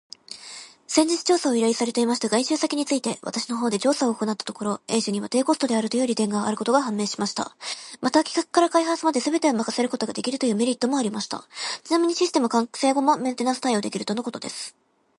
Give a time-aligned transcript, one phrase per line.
[0.87, 7.55] 先日調査を依頼されていました外注先について、私の方で調査を行ったところ、A 社には低コストであるという利点があることが判明しました。
[8.01, 11.43] また、企画から開発まですべてを任せることができるというメリットもありました。
[11.83, 14.75] ちなみにシステム完成後もメンテナンス対応できるとのことです。